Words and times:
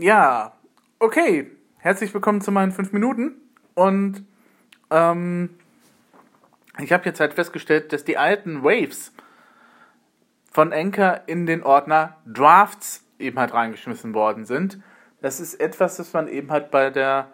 ja, 0.00 0.52
okay. 0.98 1.50
Herzlich 1.76 2.12
willkommen 2.14 2.40
zu 2.40 2.50
meinen 2.50 2.72
fünf 2.72 2.92
Minuten. 2.92 3.34
Und 3.74 4.24
ähm, 4.90 5.50
ich 6.78 6.92
habe 6.92 7.04
jetzt 7.04 7.20
halt 7.20 7.34
festgestellt, 7.34 7.92
dass 7.92 8.04
die 8.04 8.16
alten 8.16 8.62
Waves 8.62 9.12
von 10.50 10.72
Anchor 10.72 11.20
in 11.26 11.46
den 11.46 11.62
Ordner 11.62 12.16
Drafts 12.26 13.04
eben 13.18 13.38
halt 13.38 13.52
reingeschmissen 13.52 14.14
worden 14.14 14.46
sind. 14.46 14.80
Das 15.20 15.38
ist 15.38 15.54
etwas, 15.54 15.98
das 15.98 16.12
man 16.14 16.28
eben 16.28 16.50
halt 16.50 16.70
bei 16.70 16.90
der 16.90 17.28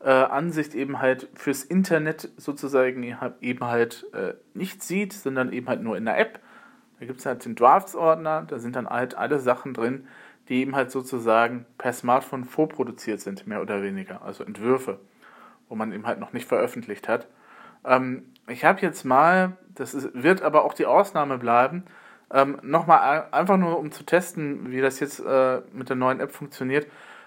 äh, 0.00 0.10
Ansicht 0.10 0.74
eben 0.74 1.00
halt 1.00 1.28
fürs 1.34 1.64
Internet 1.64 2.30
sozusagen 2.36 3.02
eben 3.40 3.64
halt 3.64 4.06
äh, 4.12 4.34
nicht 4.54 4.84
sieht, 4.84 5.12
sondern 5.12 5.52
eben 5.52 5.68
halt 5.68 5.82
nur 5.82 5.96
in 5.96 6.04
der 6.04 6.18
App. 6.18 6.38
Da 7.00 7.06
gibt 7.06 7.18
es 7.20 7.26
halt 7.26 7.44
den 7.44 7.56
Drafts-Ordner, 7.56 8.44
da 8.46 8.58
sind 8.60 8.76
dann 8.76 8.88
halt 8.88 9.16
alle 9.16 9.40
Sachen 9.40 9.74
drin, 9.74 10.06
die 10.48 10.60
eben 10.60 10.74
halt 10.74 10.90
sozusagen 10.90 11.66
per 11.78 11.92
Smartphone 11.92 12.44
vorproduziert 12.44 13.20
sind, 13.20 13.46
mehr 13.46 13.62
oder 13.62 13.82
weniger. 13.82 14.22
Also 14.22 14.44
Entwürfe, 14.44 14.98
wo 15.68 15.74
man 15.74 15.92
eben 15.92 16.06
halt 16.06 16.20
noch 16.20 16.32
nicht 16.32 16.46
veröffentlicht 16.46 17.08
hat. 17.08 17.28
Ähm, 17.84 18.24
ich 18.46 18.64
habe 18.64 18.80
jetzt 18.80 19.04
mal, 19.04 19.56
das 19.74 19.94
ist, 19.94 20.10
wird 20.14 20.42
aber 20.42 20.64
auch 20.64 20.74
die 20.74 20.86
Ausnahme 20.86 21.38
bleiben, 21.38 21.84
ähm, 22.30 22.58
nochmal 22.62 23.28
einfach 23.30 23.56
nur 23.56 23.78
um 23.78 23.92
zu 23.92 24.04
testen, 24.04 24.70
wie 24.70 24.80
das 24.80 25.00
jetzt 25.00 25.20
äh, 25.20 25.60
mit 25.72 25.88
der 25.88 25.96
neuen 25.96 26.20
App 26.20 26.32
funktioniert, 26.32 26.86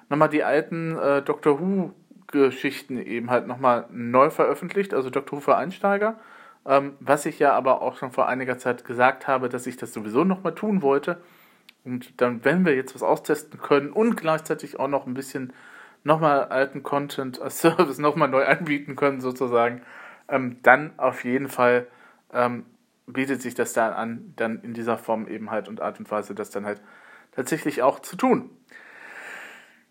nochmal 0.10 0.30
die 0.30 0.44
alten 0.44 0.98
äh, 0.98 1.22
Doctor 1.22 1.60
Who 1.60 1.94
Geschichten 2.28 2.98
eben 2.98 3.30
halt 3.30 3.48
nochmal 3.48 3.86
neu 3.90 4.30
veröffentlicht, 4.30 4.94
also 4.94 5.10
Doctor 5.10 5.38
Who 5.38 5.42
für 5.42 5.56
Einsteiger. 5.56 6.20
Ähm, 6.66 6.96
was 7.00 7.26
ich 7.26 7.40
ja 7.40 7.54
aber 7.54 7.82
auch 7.82 7.98
schon 7.98 8.12
vor 8.12 8.28
einiger 8.28 8.58
Zeit 8.58 8.84
gesagt 8.84 9.28
habe, 9.28 9.48
dass 9.48 9.66
ich 9.66 9.78
das 9.78 9.94
sowieso 9.94 10.26
nochmal 10.26 10.54
tun 10.54 10.82
wollte. 10.82 11.22
Und 11.84 12.20
dann, 12.22 12.44
wenn 12.44 12.66
wir 12.66 12.76
jetzt 12.76 12.96
was 12.96 13.04
austesten 13.04 13.62
können 13.62 13.92
und 13.92 14.18
gleichzeitig 14.18 14.80
auch 14.80 14.90
noch 14.90 15.08
ein 15.08 15.14
bisschen 15.14 15.54
nochmal 16.04 16.46
alten 16.46 16.84
Content 16.84 17.42
als 17.42 17.60
Service 17.62 17.98
nochmal 17.98 18.28
neu 18.28 18.46
anbieten 18.46 18.96
können, 18.96 19.22
sozusagen, 19.22 19.82
ähm, 20.28 20.58
dann 20.64 20.92
auf 20.98 21.24
jeden 21.24 21.48
Fall 21.48 21.88
ähm, 22.34 22.66
bietet 23.06 23.42
sich 23.42 23.56
das 23.56 23.74
dann 23.74 23.94
an, 23.94 24.34
dann 24.36 24.62
in 24.62 24.74
dieser 24.74 24.98
Form 24.98 25.28
eben 25.28 25.50
halt 25.50 25.70
und 25.70 25.82
Art 25.82 26.00
und 26.00 26.12
Weise 26.12 26.36
das 26.36 26.50
dann 26.50 26.66
halt 26.66 26.82
tatsächlich 27.32 27.82
auch 27.82 28.00
zu 28.00 28.18
tun. 28.18 28.50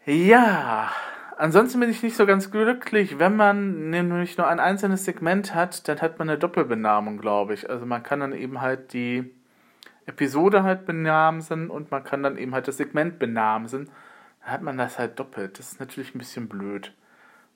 Ja, 0.05 0.92
ansonsten 1.38 1.80
bin 1.80 1.90
ich 1.90 2.02
nicht 2.02 2.16
so 2.16 2.27
ganz 2.27 2.50
glücklich. 2.50 3.18
Wenn 3.18 3.36
man 3.36 3.90
nämlich 3.90 4.36
nur 4.36 4.46
ein 4.46 4.61
einzelnes 4.61 5.05
Segment 5.05 5.55
hat, 5.55 5.88
dann 5.88 6.00
hat 6.00 6.18
man 6.18 6.28
eine 6.28 6.38
Doppelbenamung, 6.38 7.18
glaube 7.18 7.55
ich. 7.55 7.68
Also 7.70 7.86
man 7.86 8.02
kann 8.02 8.20
dann 8.20 8.33
eben 8.33 8.61
halt 8.61 8.92
die 8.92 9.34
Episode 10.06 10.62
halt 10.62 10.86
benamsen 10.86 11.68
und 11.68 11.90
man 11.90 12.04
kann 12.04 12.22
dann 12.22 12.38
eben 12.38 12.54
halt 12.54 12.68
das 12.68 12.76
Segment 12.76 13.18
benamsen. 13.18 13.90
Dann 14.40 14.52
hat 14.52 14.62
man 14.62 14.78
das 14.78 14.98
halt 14.98 15.18
doppelt. 15.18 15.58
Das 15.58 15.72
ist 15.72 15.80
natürlich 15.80 16.14
ein 16.14 16.18
bisschen 16.18 16.48
blöd. 16.48 16.94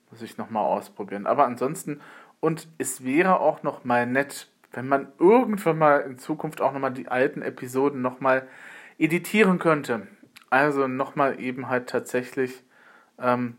Muss 0.09 0.21
ich 0.21 0.37
nochmal 0.37 0.65
ausprobieren. 0.65 1.25
Aber 1.25 1.45
ansonsten, 1.45 2.01
und 2.41 2.67
es 2.77 3.03
wäre 3.03 3.39
auch 3.39 3.63
noch 3.63 3.85
mal 3.85 4.05
nett, 4.05 4.49
wenn 4.73 4.87
man 4.87 5.07
irgendwann 5.19 5.77
mal 5.77 5.99
in 6.01 6.17
Zukunft 6.17 6.61
auch 6.61 6.73
nochmal 6.73 6.93
die 6.93 7.07
alten 7.07 7.41
Episoden 7.41 8.01
nochmal 8.01 8.47
editieren 8.97 9.57
könnte. 9.57 10.07
Also 10.49 10.87
nochmal 10.87 11.39
eben 11.39 11.69
halt 11.69 11.89
tatsächlich 11.89 12.63
ähm, 13.17 13.55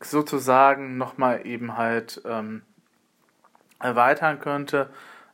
sozusagen 0.00 0.96
nochmal 0.96 1.46
eben 1.46 1.76
halt 1.76 2.22
ähm, 2.24 2.62
erweitern 3.80 4.38
könnte. 4.38 4.90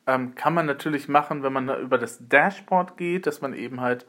Ähm, 0.07 0.35
kann 0.35 0.55
man 0.55 0.67
natürlich 0.67 1.09
machen, 1.09 1.43
wenn 1.43 1.53
man 1.53 1.69
über 1.81 1.99
das 1.99 2.29
Dashboard 2.29 2.97
geht, 2.97 3.27
dass 3.27 3.41
man 3.41 3.55
eben 3.55 3.81
halt 3.81 4.07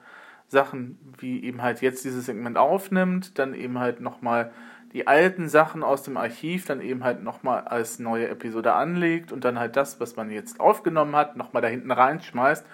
Sachen 0.48 0.98
wie 1.18 1.44
eben 1.44 1.62
halt 1.62 1.82
jetzt 1.82 2.06
dieses 2.06 2.26
Segment 2.26 2.58
aufnimmt, 2.58 3.38
dann 3.38 3.54
eben 3.54 3.80
halt 3.80 4.00
nochmal 4.00 4.52
die 4.94 5.08
alten 5.08 5.50
Sachen 5.50 5.84
aus 5.84 6.04
dem 6.04 6.16
Archiv 6.16 6.66
dann 6.66 6.82
eben 6.82 7.04
halt 7.04 7.22
nochmal 7.22 7.62
als 7.66 8.00
neue 8.00 8.30
Episode 8.30 8.74
anlegt 8.74 9.32
und 9.32 9.44
dann 9.44 9.60
halt 9.60 9.76
das, 9.76 10.00
was 10.00 10.16
man 10.16 10.32
jetzt 10.32 10.60
aufgenommen 10.60 11.16
hat, 11.16 11.36
nochmal 11.36 11.62
da 11.62 11.68
hinten 11.68 11.92
reinschmeißt 11.92 12.66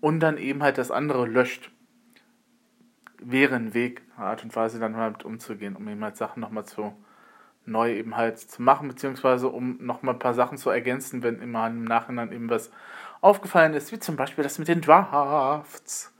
und 0.00 0.20
dann 0.20 0.36
eben 0.36 0.62
halt 0.62 0.78
das 0.78 0.90
andere 0.90 1.26
löscht. 1.26 1.70
Wäre 3.22 3.54
ein 3.54 3.74
Weg, 3.74 4.02
Art 4.16 4.42
und 4.42 4.56
Weise 4.56 4.80
dann 4.80 4.96
halt 4.96 5.24
umzugehen, 5.24 5.76
um 5.76 5.86
eben 5.88 6.02
halt 6.02 6.16
Sachen 6.16 6.40
nochmal 6.40 6.64
zu 6.64 6.94
neu 7.70 7.94
eben 7.94 8.16
halt 8.16 8.38
zu 8.38 8.62
machen, 8.62 8.88
beziehungsweise 8.88 9.48
um 9.48 9.78
nochmal 9.80 10.14
ein 10.14 10.18
paar 10.18 10.34
Sachen 10.34 10.58
zu 10.58 10.70
ergänzen, 10.70 11.22
wenn 11.22 11.40
immer 11.40 11.66
im 11.66 11.84
Nachhinein 11.84 12.32
eben 12.32 12.50
was 12.50 12.70
aufgefallen 13.20 13.74
ist, 13.74 13.92
wie 13.92 13.98
zum 13.98 14.16
Beispiel 14.16 14.44
das 14.44 14.58
mit 14.58 14.68
den 14.68 14.80
Drafts. 14.80 16.12